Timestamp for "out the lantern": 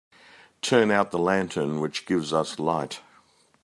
0.89-1.79